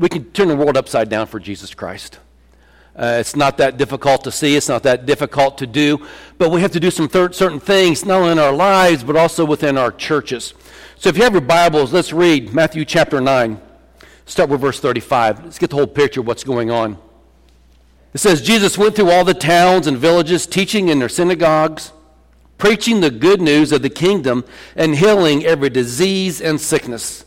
[0.00, 2.18] we can turn the world upside down for Jesus Christ.
[2.96, 6.04] Uh, it's not that difficult to see, it's not that difficult to do,
[6.38, 9.44] but we have to do some certain things, not only in our lives, but also
[9.44, 10.54] within our churches.
[10.96, 13.60] So if you have your Bibles, let's read Matthew chapter 9.
[14.24, 15.44] Start with verse 35.
[15.44, 16.96] Let's get the whole picture of what's going on.
[18.14, 21.92] It says, Jesus went through all the towns and villages, teaching in their synagogues,
[22.58, 24.44] preaching the good news of the kingdom,
[24.74, 27.24] and healing every disease and sickness.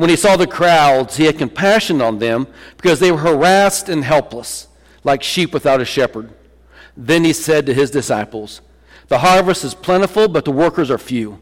[0.00, 2.46] When he saw the crowds, he had compassion on them
[2.78, 4.66] because they were harassed and helpless
[5.04, 6.32] like sheep without a shepherd.
[6.96, 8.62] Then he said to his disciples,
[9.08, 11.38] The harvest is plentiful, but the workers are few.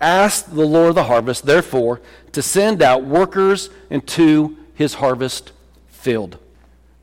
[0.00, 2.00] Ask the Lord of the harvest, therefore,
[2.30, 5.50] to send out workers into his harvest
[5.88, 6.38] field.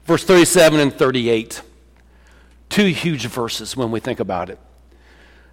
[0.05, 1.61] Verse 37 and 38.
[2.69, 4.59] Two huge verses when we think about it.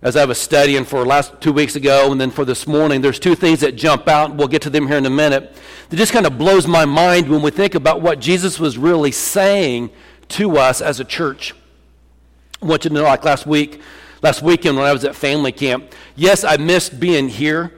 [0.02, 3.20] As I was studying for last two weeks ago and then for this morning, there's
[3.20, 4.34] two things that jump out.
[4.34, 5.54] We'll get to them here in a minute.
[5.90, 9.12] That just kind of blows my mind when we think about what Jesus was really
[9.12, 9.90] saying
[10.30, 11.54] to us as a church.
[12.60, 13.80] I want you to know, like last week,
[14.22, 17.72] last weekend when I was at family camp, yes, I missed being here,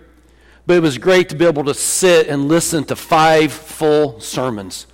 [0.66, 4.86] but it was great to be able to sit and listen to five full sermons,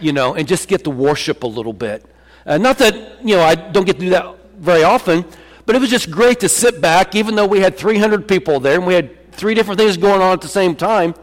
[0.00, 2.06] you know, and just get to worship a little bit.
[2.46, 5.26] Uh, not that, you know, I don't get to do that very often,
[5.70, 8.74] but it was just great to sit back, even though we had 300 people there
[8.74, 11.14] and we had three different things going on at the same time.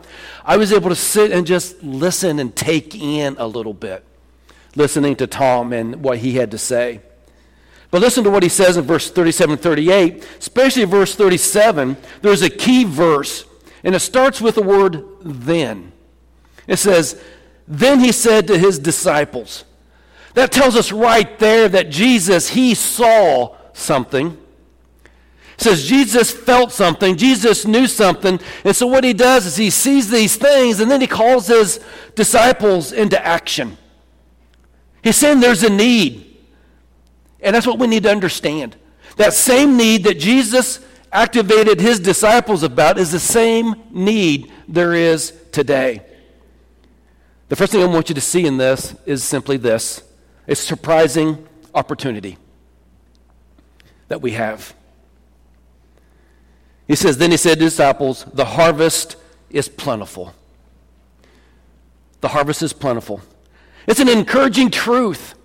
[0.45, 4.05] I was able to sit and just listen and take in a little bit
[4.77, 7.01] listening to Tom and what he had to say.
[7.91, 11.97] But listen to what he says in verse 37 38, especially verse 37.
[12.21, 13.43] There's a key verse,
[13.83, 15.91] and it starts with the word then.
[16.67, 17.21] It says,
[17.67, 19.65] Then he said to his disciples.
[20.35, 24.37] That tells us right there that Jesus, he saw something.
[25.53, 28.39] It says Jesus felt something, Jesus knew something.
[28.63, 31.79] And so what he does is he sees these things, and then he calls his
[32.15, 33.77] disciples into action.
[35.03, 36.25] He's saying there's a need.
[37.39, 38.75] And that's what we need to understand.
[39.15, 40.79] That same need that Jesus
[41.11, 46.01] activated his disciples about is the same need there is today.
[47.49, 50.03] The first thing I want you to see in this is simply this
[50.47, 52.37] a surprising opportunity
[54.07, 54.73] that we have.
[56.87, 59.17] He says, Then he said to his disciples, The harvest
[59.49, 60.33] is plentiful.
[62.21, 63.21] The harvest is plentiful.
[63.87, 65.35] It's an encouraging truth.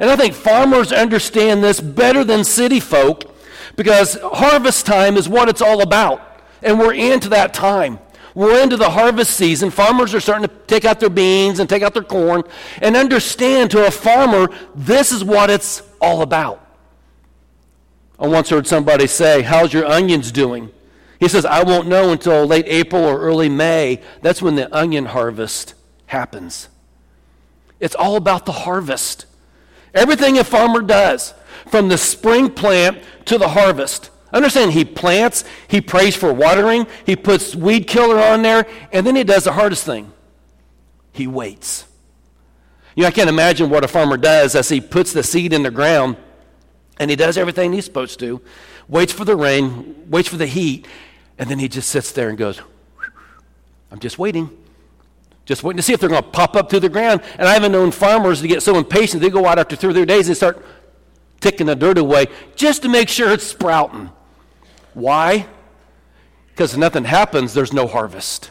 [0.00, 3.32] And I think farmers understand this better than city folk
[3.76, 6.20] because harvest time is what it's all about.
[6.62, 7.98] And we're into that time.
[8.34, 9.70] We're into the harvest season.
[9.70, 12.42] Farmers are starting to take out their beans and take out their corn
[12.82, 16.63] and understand to a farmer, this is what it's all about.
[18.18, 20.70] I once heard somebody say, How's your onions doing?
[21.20, 24.02] He says, I won't know until late April or early May.
[24.20, 25.74] That's when the onion harvest
[26.06, 26.68] happens.
[27.80, 29.26] It's all about the harvest.
[29.94, 31.34] Everything a farmer does,
[31.68, 34.10] from the spring plant to the harvest.
[34.32, 39.14] Understand, he plants, he prays for watering, he puts weed killer on there, and then
[39.14, 40.12] he does the hardest thing
[41.12, 41.86] he waits.
[42.96, 45.62] You know, I can't imagine what a farmer does as he puts the seed in
[45.62, 46.16] the ground
[46.98, 48.40] and he does everything he's supposed to,
[48.88, 50.86] waits for the rain, waits for the heat,
[51.38, 52.60] and then he just sits there and goes,
[53.90, 54.50] I'm just waiting.
[55.44, 57.20] Just waiting to see if they're going to pop up through the ground.
[57.38, 59.92] And I haven't known farmers to get so impatient they go out after three or
[59.92, 60.64] three days and start
[61.40, 64.10] ticking the dirt away just to make sure it's sprouting.
[64.94, 65.46] Why?
[66.48, 68.50] Because if nothing happens, there's no harvest.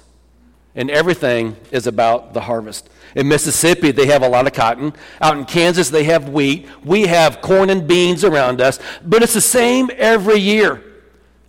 [0.76, 2.90] And everything is about the harvest.
[3.16, 4.94] In Mississippi, they have a lot of cotton.
[5.22, 6.68] Out in Kansas, they have wheat.
[6.84, 8.80] We have corn and beans around us.
[9.06, 10.82] But it's the same every year.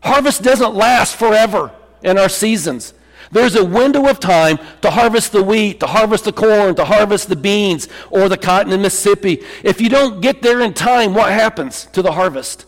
[0.02, 1.70] Harvest doesn't last forever
[2.02, 2.92] in our seasons.
[3.32, 7.28] There's a window of time to harvest the wheat, to harvest the corn, to harvest
[7.28, 9.42] the beans, or the cotton in Mississippi.
[9.62, 12.66] If you don't get there in time, what happens to the harvest?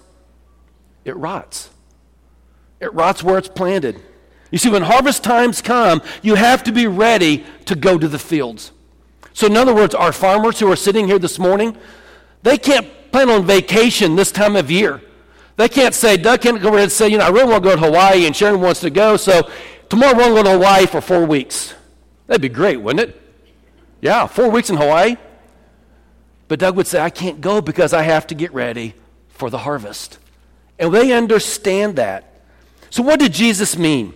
[1.05, 1.71] It rots.
[2.81, 4.01] It rots where it's planted.
[4.51, 8.19] You see, when harvest times come, you have to be ready to go to the
[8.19, 8.73] fields.
[9.33, 11.77] So, in other words, our farmers who are sitting here this morning,
[12.43, 15.03] they can't plan on vacation this time of year.
[15.57, 17.71] They can't say, Doug can't go ahead and say, you know, I really want to
[17.71, 19.51] go to Hawaii and Sharon wants to go, so
[19.89, 21.75] tomorrow we're going to Hawaii for four weeks.
[22.27, 23.23] That'd be great, wouldn't it?
[24.01, 25.17] Yeah, four weeks in Hawaii.
[26.49, 28.95] But Doug would say, I can't go because I have to get ready
[29.29, 30.19] for the harvest.
[30.79, 32.41] And they understand that.
[32.91, 34.15] So, what did Jesus mean?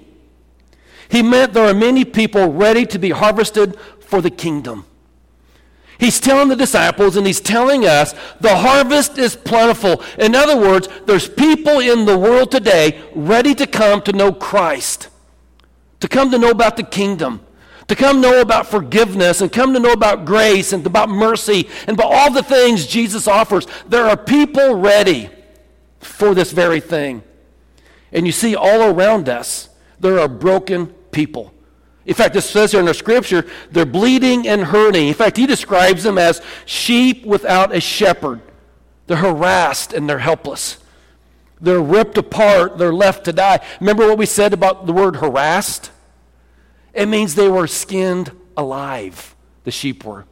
[1.10, 4.86] He meant there are many people ready to be harvested for the kingdom.
[5.98, 10.02] He's telling the disciples and he's telling us the harvest is plentiful.
[10.18, 15.10] In other words, there's people in the world today ready to come to know Christ
[16.00, 17.40] to come to know about the kingdom,
[17.88, 21.96] to come know about forgiveness and come to know about grace and about mercy and
[21.96, 23.66] about all the things Jesus offers.
[23.86, 25.30] There are people ready
[26.00, 27.22] for this very thing.
[28.12, 29.68] And you see all around us,
[30.00, 31.52] there are broken people.
[32.06, 35.08] In fact, it says here in the scripture, they're bleeding and hurting.
[35.08, 38.40] In fact, he describes them as sheep without a shepherd.
[39.06, 40.78] They're harassed and they're helpless.
[41.60, 42.78] They're ripped apart.
[42.78, 43.60] They're left to die.
[43.80, 45.90] Remember what we said about the word harassed?
[46.94, 49.34] It means they were skinned alive,
[49.64, 50.24] the sheep were.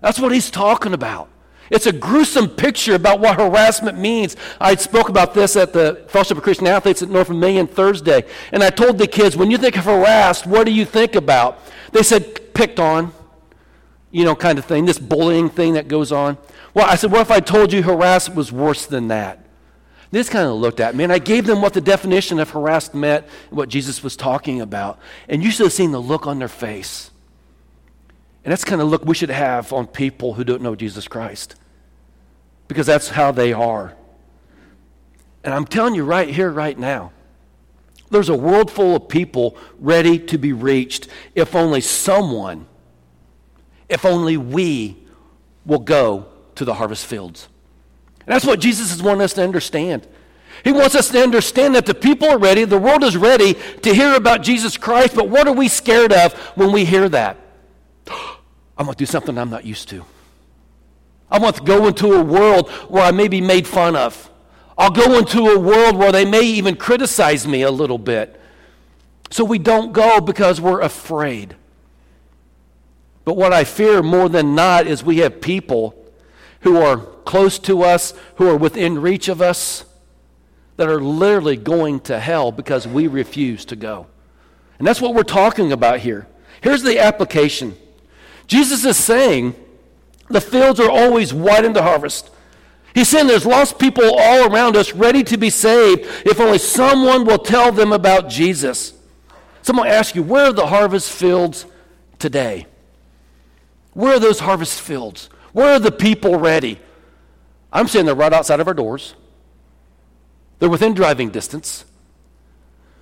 [0.00, 1.28] That's what he's talking about.
[1.72, 4.36] It's a gruesome picture about what harassment means.
[4.60, 8.24] I spoke about this at the Fellowship of Christian Athletes at North Vermilion Thursday.
[8.52, 11.58] And I told the kids, when you think of harassed, what do you think about?
[11.92, 13.14] They said, picked on,
[14.10, 16.36] you know, kind of thing, this bullying thing that goes on.
[16.74, 19.42] Well, I said, what if I told you harassed was worse than that?
[20.10, 22.94] This kind of looked at me, and I gave them what the definition of harassed
[22.94, 24.98] meant, what Jesus was talking about.
[25.26, 27.10] And you should have seen the look on their face.
[28.44, 31.54] And that's kind of look we should have on people who don't know Jesus Christ.
[32.72, 33.92] Because that's how they are.
[35.44, 37.12] And I'm telling you right here, right now,
[38.08, 42.64] there's a world full of people ready to be reached if only someone,
[43.90, 44.96] if only we
[45.66, 46.24] will go
[46.54, 47.46] to the harvest fields.
[48.20, 50.08] And that's what Jesus is wanting us to understand.
[50.64, 53.52] He wants us to understand that the people are ready, the world is ready
[53.82, 57.36] to hear about Jesus Christ, but what are we scared of when we hear that?
[58.08, 60.06] I'm going to do something I'm not used to.
[61.32, 64.30] I want to go into a world where I may be made fun of.
[64.76, 68.38] I'll go into a world where they may even criticize me a little bit.
[69.30, 71.56] So we don't go because we're afraid.
[73.24, 75.94] But what I fear more than not is we have people
[76.60, 79.86] who are close to us, who are within reach of us,
[80.76, 84.06] that are literally going to hell because we refuse to go.
[84.78, 86.26] And that's what we're talking about here.
[86.60, 87.74] Here's the application
[88.46, 89.54] Jesus is saying
[90.32, 92.30] the fields are always white in the harvest.
[92.94, 97.24] He's saying there's lost people all around us ready to be saved if only someone
[97.24, 98.92] will tell them about Jesus.
[99.62, 101.66] Someone ask you, where are the harvest fields
[102.18, 102.66] today?
[103.94, 105.30] Where are those harvest fields?
[105.52, 106.78] Where are the people ready?
[107.72, 109.14] I'm saying they're right outside of our doors.
[110.58, 111.84] They're within driving distance.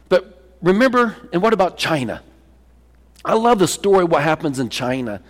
[0.09, 2.23] But remember, and what about China?
[3.25, 5.23] I love the story what happens in China.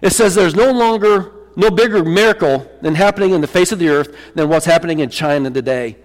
[0.00, 3.88] It says there's no longer no bigger miracle than happening in the face of the
[3.88, 5.96] earth than what's happening in China today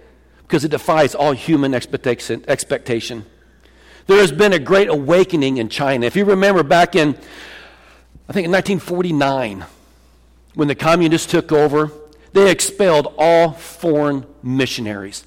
[0.42, 3.26] because it defies all human expectation.
[4.06, 6.06] There has been a great awakening in China.
[6.06, 7.10] If you remember back in,
[8.28, 9.66] I think in 1949,
[10.54, 11.92] when the communists took over,
[12.32, 15.24] they expelled all foreign missionaries.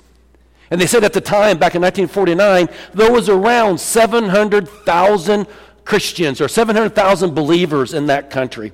[0.71, 5.47] And they said at the time, back in 1949, there was around 700,000
[5.85, 8.71] Christians or 700,000 believers in that country.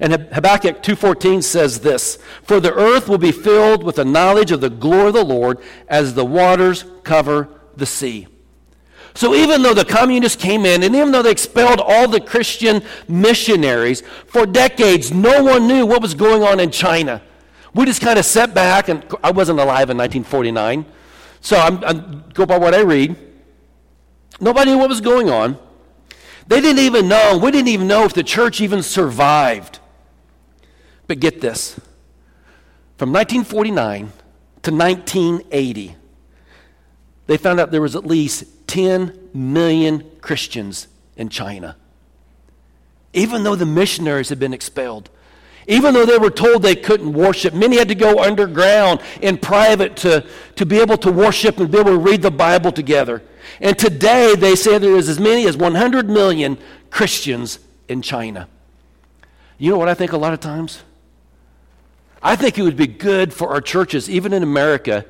[0.00, 4.62] And Habakkuk 2:14 says this, "For the earth will be filled with the knowledge of
[4.62, 5.58] the glory of the Lord
[5.88, 8.26] as the waters cover the sea."
[9.14, 12.82] So even though the communists came in, and even though they expelled all the Christian
[13.08, 17.20] missionaries, for decades no one knew what was going on in China.
[17.74, 20.86] We just kind of sat back, and I wasn't alive in 1949,
[21.40, 23.16] so I'm, I'm go by what I read.
[24.40, 25.58] Nobody knew what was going on.
[26.46, 27.38] They didn't even know.
[27.38, 29.79] We didn't even know if the church even survived.
[31.10, 31.72] But get this
[32.96, 34.12] from 1949
[34.62, 35.96] to 1980,
[37.26, 40.86] they found out there was at least 10 million Christians
[41.16, 41.74] in China.
[43.12, 45.10] Even though the missionaries had been expelled,
[45.66, 49.96] even though they were told they couldn't worship, many had to go underground in private
[49.96, 50.24] to,
[50.54, 53.20] to be able to worship and be able to read the Bible together.
[53.60, 56.56] And today they say there is as many as 100 million
[56.88, 58.46] Christians in China.
[59.58, 60.84] You know what I think a lot of times?
[62.22, 65.06] I think it would be good for our churches, even in America,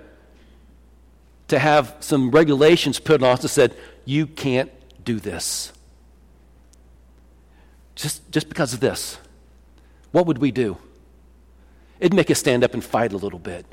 [1.49, 4.71] to have some regulations put on us that said, you can't
[5.05, 5.73] do this.
[7.97, 9.19] Just, just because of this.
[10.13, 10.79] What would we do?
[11.99, 13.67] It'd make us stand up and fight a little bit.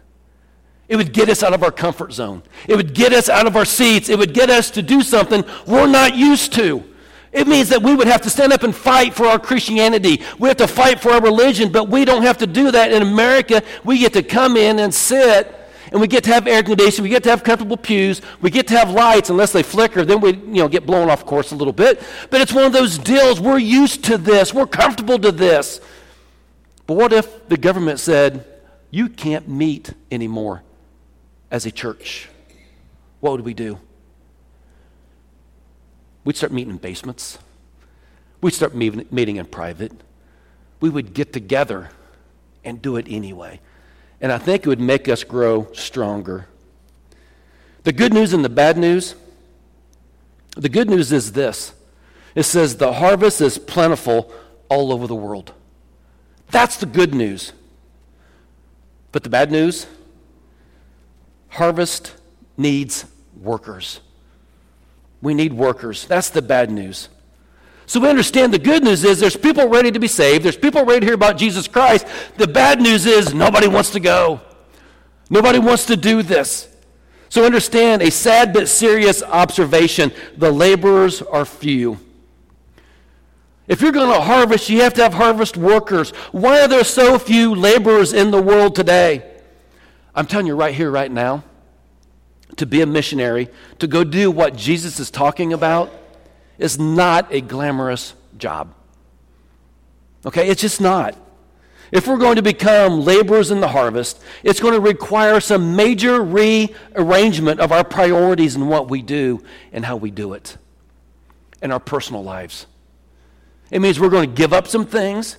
[0.89, 2.44] It would get us out of our comfort zone.
[2.67, 4.10] It would get us out of our seats.
[4.10, 6.84] It would get us to do something we're not used to.
[7.38, 10.24] It means that we would have to stand up and fight for our Christianity.
[10.39, 13.03] We have to fight for our religion, but we don't have to do that in
[13.03, 13.62] America.
[13.84, 15.53] We get to come in and sit
[15.91, 18.67] and we get to have air conditioning, we get to have comfortable pews, we get
[18.70, 21.56] to have lights unless they flicker, then we you know get blown off course a
[21.56, 22.01] little bit.
[22.32, 23.39] But it's one of those deals.
[23.39, 24.51] We're used to this.
[24.51, 25.79] We're comfortable to this.
[26.88, 28.46] But what if the government said,
[28.89, 30.63] you can't meet anymore
[31.51, 32.29] as a church?
[33.20, 33.79] What would we do?
[36.27, 37.39] We'd start meeting in basements.
[38.41, 39.93] we'd start meeting in private.
[40.81, 41.89] We would get together
[42.65, 43.62] and do it anyway.
[44.19, 46.48] And I think it would make us grow stronger.
[47.84, 49.15] The good news and the bad news
[50.57, 51.74] the good news is this
[52.36, 54.29] it says the harvest is plentiful
[54.67, 55.53] all over the world.
[56.51, 57.53] That's the good news.
[59.13, 59.88] But the bad news
[61.48, 62.17] harvest
[62.57, 63.05] needs
[63.39, 64.01] workers.
[65.21, 66.05] We need workers.
[66.05, 67.09] That's the bad news.
[67.86, 70.83] So we understand the good news is there's people ready to be saved, there's people
[70.83, 72.05] ready to hear about Jesus Christ.
[72.36, 74.41] The bad news is nobody wants to go,
[75.29, 76.67] nobody wants to do this.
[77.29, 82.00] So understand a sad but serious observation the laborers are few.
[83.67, 86.12] If you're going to harvest, you have to have harvest workers.
[86.31, 89.29] Why are there so few laborers in the world today?
[90.15, 91.43] I'm telling you right here, right now,
[92.57, 93.49] to be a missionary,
[93.79, 95.91] to go do what Jesus is talking about,
[96.57, 98.73] is not a glamorous job.
[100.25, 100.49] Okay?
[100.49, 101.15] It's just not.
[101.91, 106.21] If we're going to become laborers in the harvest, it's going to require some major
[106.21, 110.57] rearrangement of our priorities and what we do and how we do it
[111.61, 112.65] in our personal lives.
[113.71, 115.35] It means we're going to give up some things.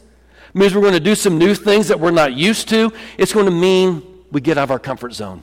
[0.48, 2.92] It means we're going to do some new things that we're not used to.
[3.18, 5.42] It's going to mean we get out of our comfort zone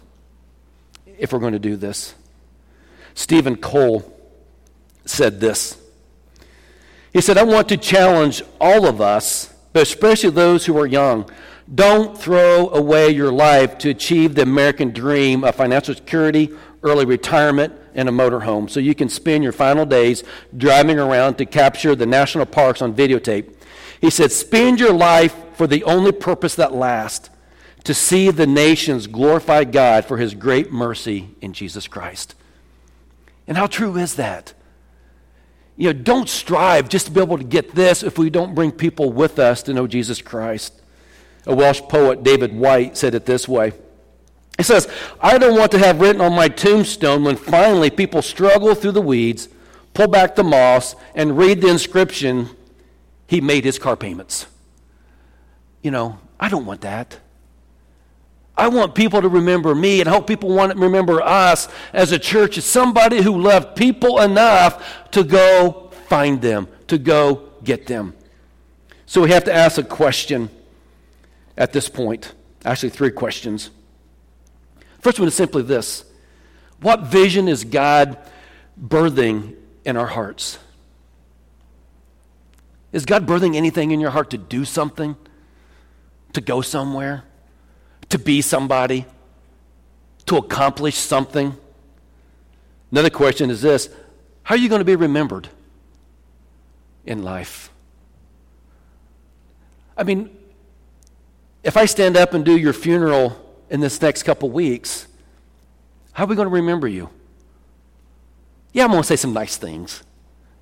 [1.19, 2.15] if we're going to do this.
[3.13, 4.11] Stephen Cole
[5.05, 5.81] said this.
[7.13, 11.29] He said, I want to challenge all of us, but especially those who are young.
[11.73, 16.51] Don't throw away your life to achieve the American dream of financial security,
[16.83, 20.23] early retirement, and a motorhome so you can spend your final days
[20.57, 23.55] driving around to capture the national parks on videotape.
[24.01, 27.29] He said, Spend your life for the only purpose that lasts
[27.85, 32.35] to see the nations glorify God for his great mercy in Jesus Christ.
[33.47, 34.53] And how true is that?
[35.77, 38.71] You know, don't strive just to be able to get this if we don't bring
[38.71, 40.81] people with us to know Jesus Christ.
[41.45, 43.73] A Welsh poet, David White, said it this way.
[44.57, 44.89] He says,
[45.19, 49.01] I don't want to have written on my tombstone when finally people struggle through the
[49.01, 49.49] weeds,
[49.93, 52.49] pull back the moss, and read the inscription,
[53.27, 54.47] He made his car payments.
[55.83, 57.19] You know, I don't want that.
[58.57, 62.19] I want people to remember me, and hope people want to remember us as a
[62.19, 68.13] church as somebody who loved people enough to go find them, to go get them.
[69.05, 70.49] So we have to ask a question
[71.57, 72.33] at this point.
[72.63, 73.69] Actually, three questions.
[74.99, 76.05] First one is simply this
[76.79, 78.17] What vision is God
[78.81, 80.59] birthing in our hearts?
[82.91, 85.17] Is God birthing anything in your heart to do something?
[86.33, 87.23] To go somewhere?
[88.09, 89.05] To be somebody,
[90.25, 91.55] to accomplish something.
[92.91, 93.89] Another question is this
[94.43, 95.49] How are you going to be remembered
[97.05, 97.71] in life?
[99.97, 100.35] I mean,
[101.63, 105.07] if I stand up and do your funeral in this next couple weeks,
[106.11, 107.09] how are we going to remember you?
[108.71, 110.03] Yeah, I'm going to say some nice things.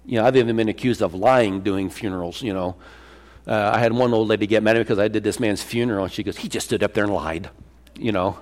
[0.05, 2.75] You know, I've even been accused of lying doing funerals, you know.
[3.45, 5.61] Uh, I had one old lady get mad at me because I did this man's
[5.61, 7.49] funeral, and she goes, He just stood up there and lied,
[7.97, 8.39] you know.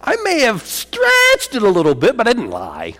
[0.00, 2.94] I may have stretched it a little bit, but I didn't lie.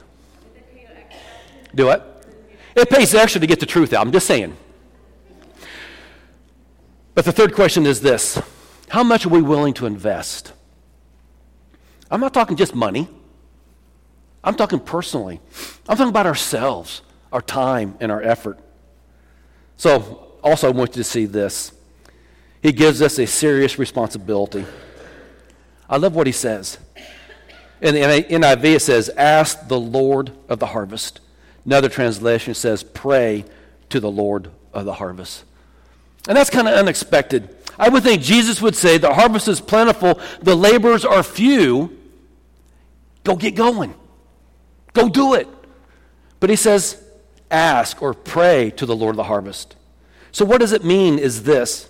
[1.74, 2.02] Do it?
[2.74, 4.04] It pays extra to get the truth out.
[4.04, 4.56] I'm just saying.
[7.14, 8.40] But the third question is this
[8.88, 10.52] How much are we willing to invest?
[12.10, 13.08] I'm not talking just money.
[14.42, 15.40] I'm talking personally.
[15.88, 17.02] I'm talking about ourselves
[17.36, 18.58] our time and our effort.
[19.76, 21.70] So, also, I want you to see this.
[22.62, 24.64] He gives us a serious responsibility.
[25.86, 26.78] I love what he says.
[27.82, 31.20] In the NIV, it says, Ask the Lord of the harvest.
[31.66, 33.44] Another translation says, Pray
[33.90, 35.44] to the Lord of the harvest.
[36.26, 37.54] And that's kind of unexpected.
[37.78, 41.98] I would think Jesus would say, The harvest is plentiful, the laborers are few.
[43.24, 43.94] Go get going.
[44.94, 45.48] Go do it.
[46.40, 47.02] But he says,
[47.50, 49.76] ask or pray to the Lord of the harvest.
[50.32, 51.88] So, what does it mean is this?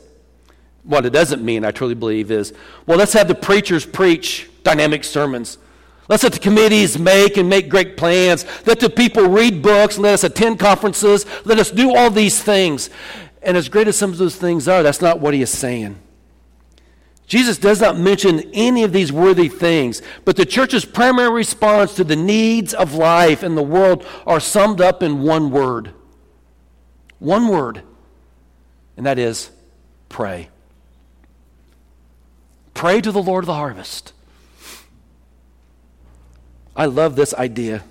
[0.83, 2.53] What it doesn't mean, I truly believe, is
[2.87, 5.59] well, let's have the preachers preach dynamic sermons.
[6.09, 8.47] Let's let the committees make and make great plans.
[8.65, 9.99] Let the people read books.
[9.99, 11.27] Let us attend conferences.
[11.45, 12.91] Let us do all these things.
[13.43, 15.99] And as great as some of those things are, that's not what he is saying.
[17.27, 22.05] Jesus does not mention any of these worthy things, but the church's primary response to
[22.05, 25.93] the needs of life in the world are summed up in one word.
[27.19, 27.83] One word,
[28.97, 29.51] and that is
[30.09, 30.51] pray.
[32.75, 34.13] Pray to the Lord of the harvest.
[36.77, 37.83] I love this idea.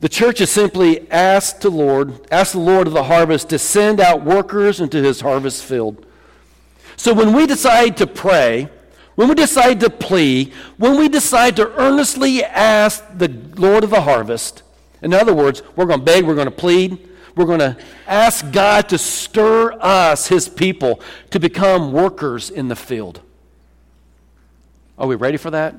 [0.00, 4.00] The church is simply asked the Lord, ask the Lord of the harvest to send
[4.00, 6.06] out workers into his harvest field.
[6.96, 8.68] So when we decide to pray,
[9.14, 14.00] when we decide to plead, when we decide to earnestly ask the Lord of the
[14.00, 14.62] harvest,
[15.02, 18.50] in other words, we're going to beg, we're going to plead, we're going to ask
[18.52, 23.20] God to stir us, his people, to become workers in the field.
[24.98, 25.74] Are we ready for that?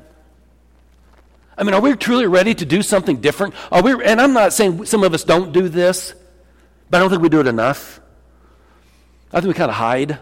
[1.58, 3.54] I mean, are we truly ready to do something different?
[3.72, 6.16] Are we, and I'm not saying some of us don't do this,
[6.90, 8.00] but I don't think we do it enough.
[9.32, 10.20] I think we kind of hide.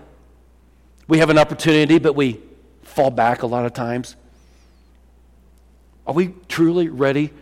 [1.10, 2.40] We have an opportunity, but we
[2.84, 4.16] fall back a lot of times.
[6.06, 7.34] Are we truly ready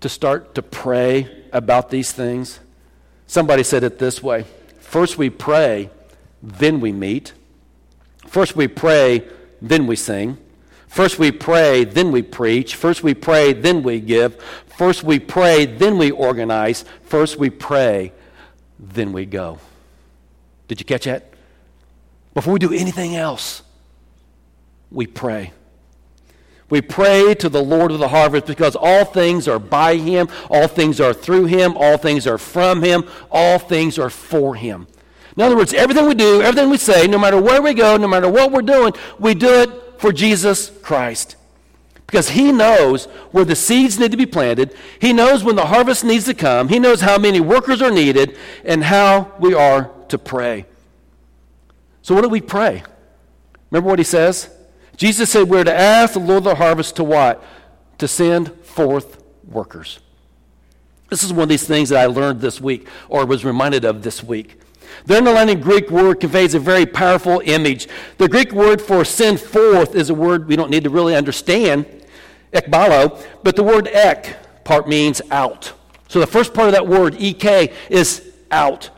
[0.00, 2.58] to start to pray about these things?
[3.28, 4.46] Somebody said it this way
[4.80, 5.90] First we pray,
[6.42, 7.34] then we meet.
[8.26, 9.28] First we pray,
[9.62, 10.36] then we sing.
[10.88, 12.74] First we pray, then we preach.
[12.74, 14.42] First we pray, then we give.
[14.76, 16.84] First we pray, then we organize.
[17.04, 18.12] First we pray,
[18.76, 19.60] then we go.
[20.66, 21.33] Did you catch that?
[22.34, 23.62] Before we do anything else,
[24.90, 25.52] we pray.
[26.68, 30.66] We pray to the Lord of the harvest because all things are by him, all
[30.66, 34.88] things are through him, all things are from him, all things are for him.
[35.36, 38.08] In other words, everything we do, everything we say, no matter where we go, no
[38.08, 41.36] matter what we're doing, we do it for Jesus Christ.
[42.06, 44.74] Because he knows where the seeds need to be planted.
[45.00, 46.68] He knows when the harvest needs to come.
[46.68, 50.66] He knows how many workers are needed and how we are to pray.
[52.04, 52.82] So, what do we pray?
[53.70, 54.50] Remember what he says?
[54.98, 57.42] Jesus said we're to ask the Lord of the harvest to what?
[57.96, 60.00] To send forth workers.
[61.08, 64.02] This is one of these things that I learned this week or was reminded of
[64.02, 64.60] this week.
[65.06, 67.88] The underlying Greek word conveys a very powerful image.
[68.18, 71.86] The Greek word for send forth is a word we don't need to really understand,
[72.52, 75.72] ekbalo, but the word ek part means out.
[76.08, 78.90] So the first part of that word, ek, is out.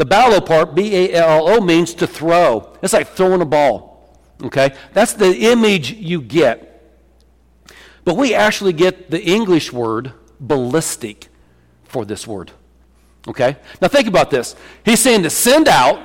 [0.00, 2.72] The balo part, B A L O, means to throw.
[2.80, 4.18] It's like throwing a ball.
[4.42, 4.74] Okay?
[4.94, 6.90] That's the image you get.
[8.06, 11.28] But we actually get the English word ballistic
[11.84, 12.50] for this word.
[13.28, 13.58] Okay?
[13.82, 14.56] Now think about this.
[14.86, 16.00] He's saying to send out,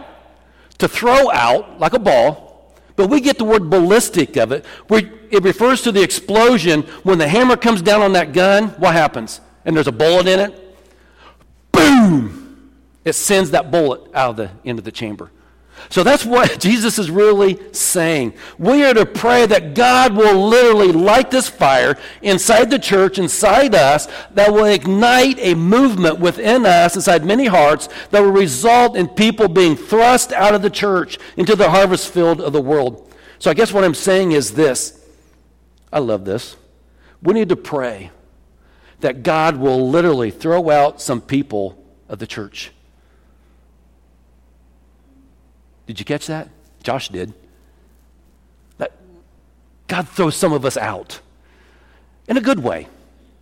[0.80, 4.65] to throw out like a ball, but we get the word ballistic of it.
[4.89, 8.72] it refers to the explosion when the hammer comes down on that gun.
[8.72, 9.39] What happens?
[9.63, 10.78] And there's a bullet in it.
[11.72, 12.44] Boom!
[13.06, 15.32] It sends that bullet out of the end of the chamber.
[15.89, 18.34] So that's what Jesus is really saying.
[18.58, 23.76] We are to pray that God will literally light this fire inside the church, inside
[23.76, 29.08] us, that will ignite a movement within us, inside many hearts, that will result in
[29.08, 33.13] people being thrust out of the church into the harvest field of the world.
[33.38, 35.02] So I guess what I'm saying is this
[35.91, 36.58] I love this.
[37.22, 38.12] We need to pray
[39.00, 42.72] that God will literally throw out some people of the church.
[45.88, 46.50] Did you catch that?
[46.84, 47.34] Josh did.
[48.78, 48.91] That
[49.88, 51.19] God throws some of us out
[52.28, 52.88] in a good way,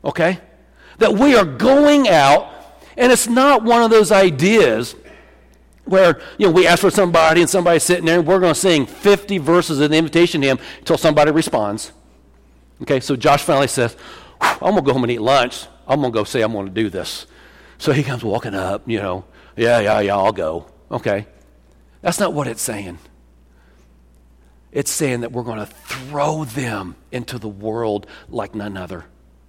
[0.04, 0.40] okay?
[0.98, 2.50] That we are going out,
[2.98, 4.96] and it's not one of those ideas
[5.86, 8.60] where you know we ask for somebody and somebody's sitting there and we're going to
[8.60, 11.92] sing 50 verses of the invitation hymn until somebody responds
[12.82, 13.98] okay so josh finally says
[14.40, 16.68] i'm going to go home and eat lunch i'm going to go say i'm going
[16.68, 17.26] to do this
[17.80, 19.26] so he comes walking up you know
[19.58, 21.28] yeah yeah yeah i'll go okay
[22.04, 23.00] that's not what it's saying.
[24.74, 29.06] It's saying that we're going to throw them into the world like none other.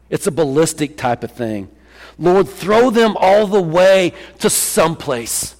[0.08, 1.68] It's a ballistic type of thing.
[2.16, 5.56] Lord, throw them all the way to someplace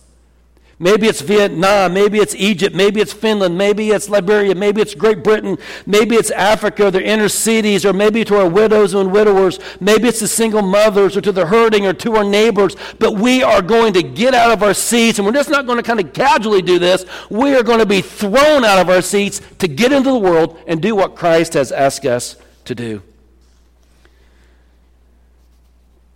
[0.79, 5.23] Maybe it's Vietnam, maybe it's Egypt, maybe it's Finland, maybe it's Liberia, maybe it's Great
[5.23, 5.57] Britain,
[5.87, 10.19] maybe it's Africa, the inner cities, or maybe to our widows and widowers, maybe it's
[10.19, 12.75] the single mothers or to the hurting or to our neighbors.
[12.99, 15.77] But we are going to get out of our seats, and we're just not going
[15.79, 17.05] to kind of casually do this.
[17.31, 20.59] We are going to be thrown out of our seats to get into the world
[20.67, 23.01] and do what Christ has asked us to do.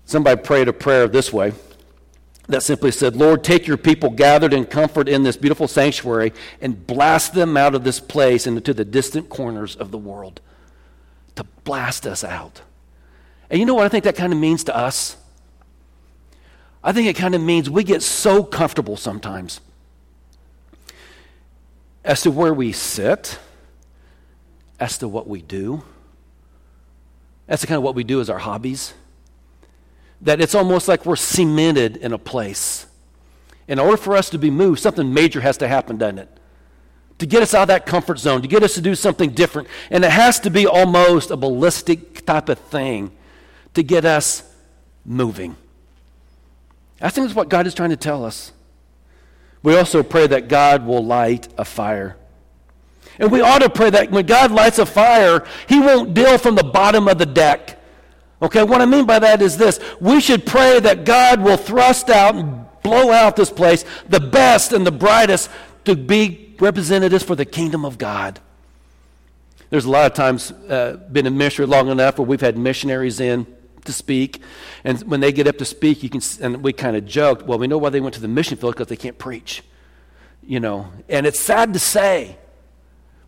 [0.05, 1.53] Somebody prayed a prayer this way
[2.49, 6.87] that simply said, Lord, take your people gathered in comfort in this beautiful sanctuary and
[6.87, 10.41] blast them out of this place and into the distant corners of the world.
[11.37, 12.63] To blast us out.
[13.51, 15.17] And you know what I think that kind of means to us?
[16.83, 19.61] I think it kind of means we get so comfortable sometimes
[22.05, 23.39] as to where we sit,
[24.81, 25.83] as to what we do,
[27.47, 28.95] as to kind of what we do as our hobbies
[30.21, 32.87] that it's almost like we're cemented in a place.
[33.67, 36.29] In order for us to be moved, something major has to happen, doesn't it?
[37.19, 39.69] To get us out of that comfort zone, to get us to do something different.
[39.91, 43.13] And it has to be almost a ballistic type of thing
[43.75, 44.43] to get us
[45.05, 45.57] moving.
[47.01, 48.53] I think that's what God is trying to tell us.
[49.63, 52.17] We also pray that God will light a fire.
[53.19, 56.55] And we ought to pray that when God lights a fire, He won't deal from
[56.55, 57.78] the bottom of the deck.
[58.41, 62.09] Okay, what I mean by that is this we should pray that God will thrust
[62.09, 65.51] out and blow out this place the best and the brightest
[65.85, 68.41] to be representatives for the kingdom of God.
[69.71, 73.21] There's a lot of times uh, been in ministry long enough where we've had missionaries
[73.21, 73.47] in
[73.85, 74.43] to speak,
[74.85, 77.59] and when they get up to speak, you can and we kind of joked, well,
[77.59, 79.63] we know why they went to the mission field because they can't preach,
[80.47, 82.37] you know, and it's sad to say,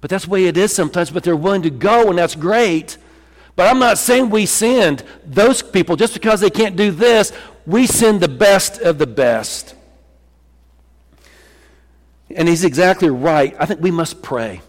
[0.01, 1.11] but that's the way it is sometimes.
[1.11, 2.97] But they're willing to go, and that's great.
[3.61, 7.31] But I'm not saying we send those people just because they can't do this.
[7.67, 9.75] We send the best of the best.
[12.35, 13.55] And he's exactly right.
[13.61, 14.63] I think we must pray.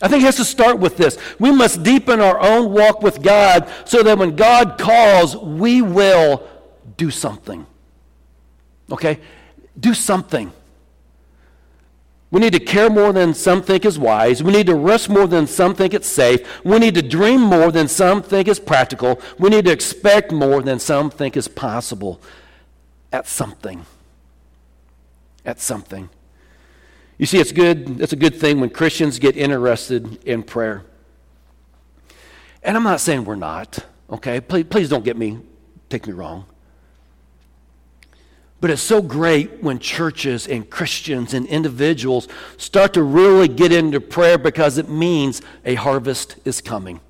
[0.00, 1.18] I think it has to start with this.
[1.38, 6.48] We must deepen our own walk with God so that when God calls, we will
[6.96, 7.66] do something.
[8.90, 9.20] Okay?
[9.78, 10.50] Do something.
[12.30, 14.42] We need to care more than some think is wise.
[14.42, 16.64] We need to risk more than some think it's safe.
[16.64, 19.20] We need to dream more than some think is practical.
[19.38, 22.20] We need to expect more than some think is possible
[23.12, 23.84] at something.
[25.44, 26.08] At something.
[27.18, 30.84] You see, it's good, it's a good thing when Christians get interested in prayer.
[32.62, 34.40] And I'm not saying we're not, okay?
[34.40, 35.38] Please, please don't get me,
[35.88, 36.46] take me wrong.
[38.60, 44.00] But it's so great when churches and Christians and individuals start to really get into
[44.00, 47.00] prayer because it means a harvest is coming.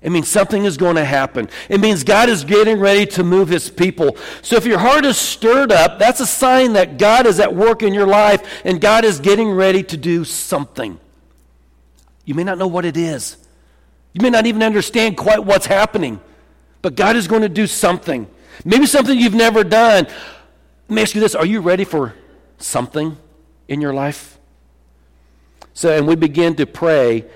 [0.00, 1.48] It means something is going to happen.
[1.68, 4.16] It means God is getting ready to move his people.
[4.40, 7.82] So if your heart is stirred up, that's a sign that God is at work
[7.82, 11.00] in your life and God is getting ready to do something.
[12.24, 13.36] You may not know what it is,
[14.12, 16.20] you may not even understand quite what's happening,
[16.82, 18.28] but God is going to do something.
[18.64, 20.06] Maybe something you've never done.
[20.88, 22.14] Let me ask you this Are you ready for
[22.58, 23.16] something
[23.68, 24.38] in your life?
[25.74, 27.26] So, and we begin to pray,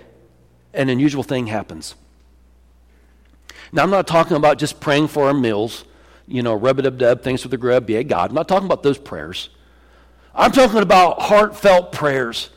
[0.72, 1.94] an unusual thing happens.
[3.72, 5.84] Now, I'm not talking about just praying for our meals,
[6.26, 8.30] you know, rub a dub dub, thanks for the grub, be a God.
[8.30, 9.50] I'm not talking about those prayers.
[10.34, 12.50] I'm talking about heartfelt prayers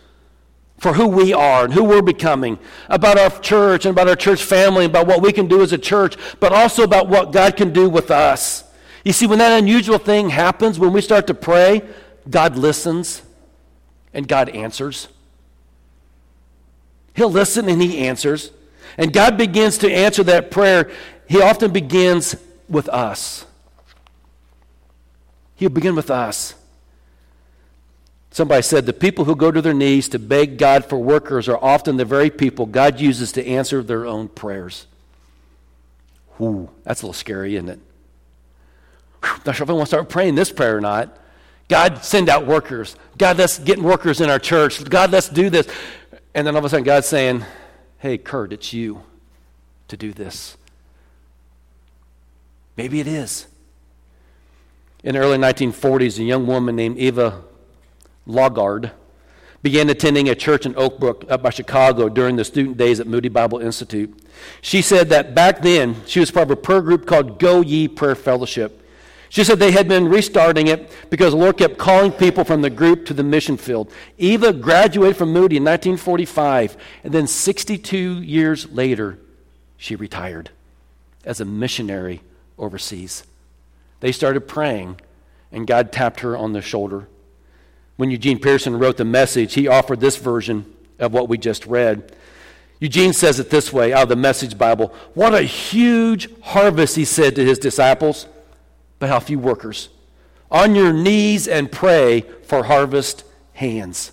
[0.83, 4.43] for who we are and who we're becoming, about our church and about our church
[4.43, 7.55] family, and about what we can do as a church, but also about what God
[7.55, 8.65] can do with us.
[9.05, 11.83] You see, when that unusual thing happens, when we start to pray,
[12.29, 13.21] God listens
[14.13, 15.07] and God answers.
[17.15, 18.51] He'll listen and He answers.
[18.97, 20.91] And God begins to answer that prayer.
[21.29, 22.35] He often begins
[22.67, 23.45] with us.
[25.55, 26.55] He'll begin with us.
[28.33, 31.63] Somebody said the people who go to their knees to beg God for workers are
[31.63, 34.87] often the very people God uses to answer their own prayers.
[36.41, 37.79] Ooh, that's a little scary, isn't it?
[39.23, 41.15] Whew, not sure if I want to start praying this prayer or not.
[41.69, 42.95] God, send out workers.
[43.19, 44.83] God, let's get workers in our church.
[44.83, 45.67] God, let's do this.
[46.33, 47.45] And then all of a sudden, God's saying,
[47.99, 49.03] Hey, Kurt, it's you
[49.89, 50.57] to do this.
[52.77, 53.45] Maybe it is.
[55.03, 57.43] In the early 1940s, a young woman named Eva
[58.27, 58.91] Logard
[59.61, 63.07] began attending a church in Oak Brook up by Chicago during the student days at
[63.07, 64.13] Moody Bible Institute.
[64.61, 67.87] She said that back then she was part of a prayer group called Go Ye
[67.87, 68.81] Prayer Fellowship.
[69.29, 72.69] She said they had been restarting it because the Lord kept calling people from the
[72.69, 73.91] group to the mission field.
[74.17, 79.17] Eva graduated from Moody in 1945, and then 62 years later,
[79.75, 80.51] she retired
[81.25, 82.21] as a missionary
[82.59, 83.23] overseas.
[84.01, 84.99] They started praying,
[85.51, 87.07] and God tapped her on the shoulder
[87.95, 90.65] when Eugene Peterson wrote the message, he offered this version
[90.99, 92.15] of what we just read.
[92.79, 97.05] Eugene says it this way out of the Message Bible What a huge harvest, he
[97.05, 98.27] said to his disciples,
[98.99, 99.89] but how few workers.
[100.51, 104.11] On your knees and pray for harvest hands.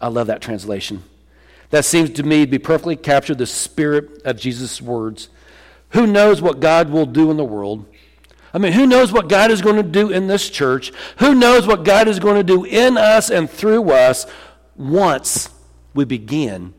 [0.00, 1.04] I love that translation.
[1.70, 5.28] That seems to me to be perfectly captured the spirit of Jesus' words.
[5.90, 7.86] Who knows what God will do in the world?
[8.54, 10.92] I mean, who knows what God is going to do in this church?
[11.18, 14.26] Who knows what God is going to do in us and through us
[14.76, 15.48] once
[15.94, 16.74] we begin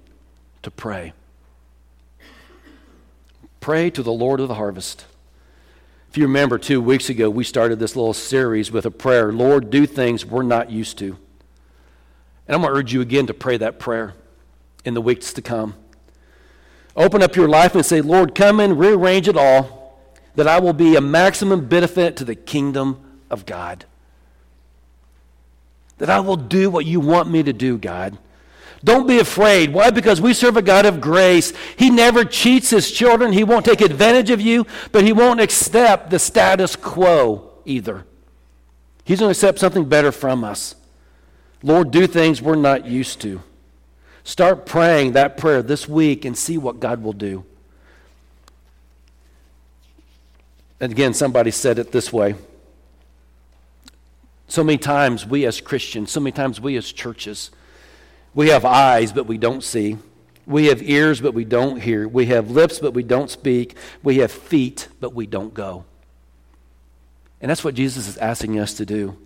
[0.61, 1.13] to pray?
[3.59, 5.05] Pray to the Lord of the harvest.
[6.11, 9.71] If you remember, two weeks ago, we started this little series with a prayer Lord,
[9.71, 11.17] do things we're not used to.
[12.47, 14.13] And I'm going to urge you again to pray that prayer
[14.85, 15.73] in the weeks to come.
[16.95, 19.82] Open up your life and say, Lord, come in, rearrange it all
[20.35, 23.85] that I will be a maximum benefit to the kingdom of God.
[25.97, 28.17] That I will do what you want me to do, God.
[28.83, 29.73] Don't be afraid.
[29.73, 29.91] Why?
[29.91, 31.53] Because we serve a God of grace.
[31.77, 33.31] He never cheats his children.
[33.31, 38.05] He won't take advantage of you, but he won't accept the status quo either.
[39.05, 40.75] He's going to accept something better from us.
[41.61, 43.41] Lord, do things we're not used to.
[44.25, 47.45] Start praying that prayer this week and see what God will do.
[50.79, 52.35] And again, somebody said it this way.
[54.47, 57.51] So many times we as Christians, so many times we as churches,
[58.33, 59.97] we have eyes, but we don't see.
[60.45, 62.07] We have ears, but we don't hear.
[62.07, 63.75] We have lips, but we don't speak.
[64.03, 65.85] We have feet, but we don't go.
[67.41, 69.17] And that's what Jesus is asking us to do.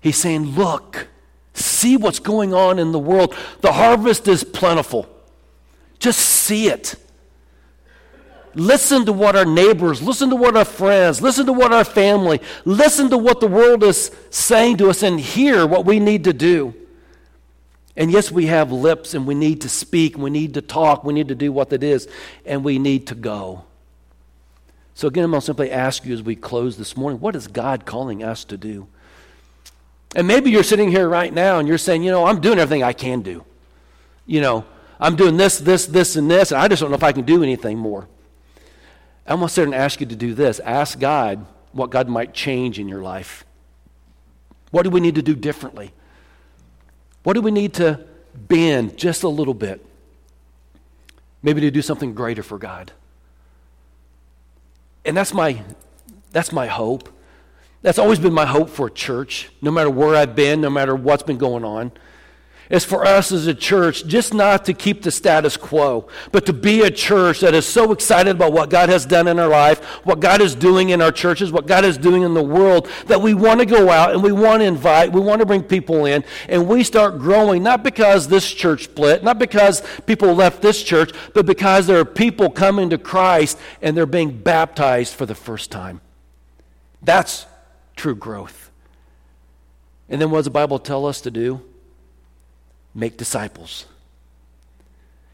[0.00, 1.08] He's saying, Look,
[1.54, 3.34] see what's going on in the world.
[3.60, 5.08] The harvest is plentiful.
[5.98, 6.94] Just see it.
[8.54, 12.40] Listen to what our neighbors, listen to what our friends, listen to what our family,
[12.64, 16.32] listen to what the world is saying to us, and hear what we need to
[16.32, 16.74] do.
[17.96, 21.12] And yes, we have lips and we need to speak, we need to talk, we
[21.12, 22.08] need to do what it is,
[22.46, 23.64] and we need to go.
[24.94, 27.46] So, again, I'm going to simply ask you as we close this morning what is
[27.46, 28.88] God calling us to do?
[30.16, 32.82] And maybe you're sitting here right now and you're saying, you know, I'm doing everything
[32.82, 33.44] I can do.
[34.26, 34.64] You know,
[35.00, 37.24] I'm doing this, this, this, and this, and I just don't know if I can
[37.24, 38.08] do anything more.
[39.28, 40.58] To sit and ask you to do this.
[40.60, 43.44] Ask God what God might change in your life.
[44.70, 45.92] What do we need to do differently?
[47.22, 48.00] What do we need to
[48.34, 49.84] bend just a little bit?
[51.42, 52.92] Maybe to do something greater for God.
[55.04, 55.62] And that's my,
[56.32, 57.08] that's my hope.
[57.82, 60.96] That's always been my hope for a church, no matter where I've been, no matter
[60.96, 61.92] what's been going on
[62.70, 66.52] is for us as a church just not to keep the status quo, but to
[66.52, 69.82] be a church that is so excited about what God has done in our life,
[70.04, 73.20] what God is doing in our churches, what God is doing in the world, that
[73.20, 76.04] we want to go out and we want to invite, we want to bring people
[76.04, 80.82] in, and we start growing, not because this church split, not because people left this
[80.82, 85.34] church, but because there are people coming to Christ and they're being baptized for the
[85.34, 86.00] first time.
[87.02, 87.46] That's
[87.96, 88.70] true growth.
[90.08, 91.62] And then what does the Bible tell us to do?
[92.98, 93.86] Make disciples.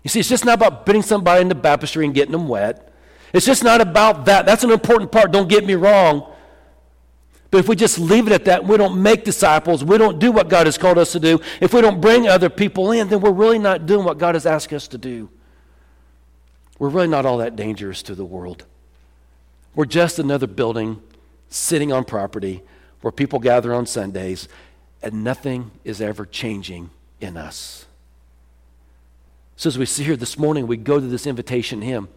[0.03, 2.93] You see, it's just not about putting somebody in the baptistry and getting them wet.
[3.33, 4.45] It's just not about that.
[4.45, 6.31] That's an important part, don't get me wrong.
[7.51, 10.31] But if we just leave it at that, we don't make disciples, we don't do
[10.31, 13.21] what God has called us to do, if we don't bring other people in, then
[13.21, 15.31] we're really not doing what God has asked us to do.
[16.79, 18.65] We're really not all that dangerous to the world.
[19.75, 21.01] We're just another building
[21.49, 22.63] sitting on property
[23.01, 24.49] where people gather on Sundays,
[25.03, 26.91] and nothing is ever changing
[27.25, 27.87] in us.
[29.57, 32.09] So, as we see here this morning, we go to this invitation hymn.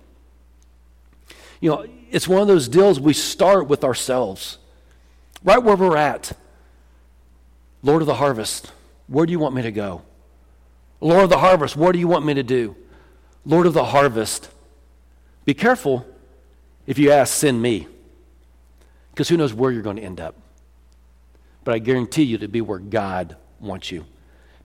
[1.59, 4.57] You know, it's one of those deals we start with ourselves,
[5.43, 6.31] right where we're at.
[7.83, 8.71] Lord of the harvest,
[9.07, 10.01] where do you want me to go?
[10.99, 12.75] Lord of the harvest, what do you want me to do?
[13.45, 14.49] Lord of the harvest,
[15.45, 16.05] be careful
[16.85, 17.87] if you ask, send me.
[19.11, 20.35] Because who knows where you're going to end up.
[21.63, 24.05] But I guarantee you to be where God wants you.